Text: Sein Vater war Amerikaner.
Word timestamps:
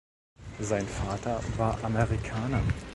Sein 0.59 0.87
Vater 0.87 1.39
war 1.57 1.77
Amerikaner. 1.83 2.63